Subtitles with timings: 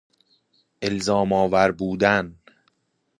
[0.83, 2.35] الزام آور بودن